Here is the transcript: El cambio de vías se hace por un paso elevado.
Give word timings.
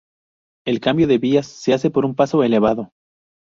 El 0.65 0.79
cambio 0.79 1.05
de 1.05 1.19
vías 1.19 1.45
se 1.45 1.75
hace 1.75 1.91
por 1.91 2.05
un 2.05 2.15
paso 2.15 2.43
elevado. 2.43 2.89